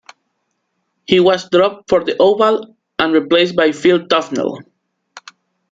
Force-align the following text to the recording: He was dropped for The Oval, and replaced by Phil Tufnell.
He 1.05 1.19
was 1.19 1.47
dropped 1.51 1.87
for 1.87 2.03
The 2.03 2.17
Oval, 2.17 2.75
and 2.97 3.13
replaced 3.13 3.55
by 3.55 3.71
Phil 3.71 4.07
Tufnell. 4.07 4.57